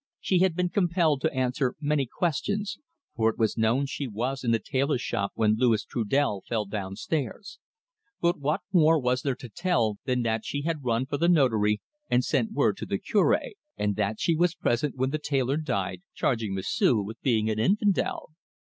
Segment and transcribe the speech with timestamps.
[0.19, 2.79] She had been compelled to answer many questions,
[3.15, 6.95] for it was known she was in the tailor's house when Louis Trudel fell down
[6.95, 7.59] stairs,
[8.19, 11.81] but what more was there to tell than that she had run for the Notary,
[12.09, 13.39] and sent word to the Cure,
[13.77, 18.29] and that she was present when the tailor died, charging M'sieu' with being an infidel?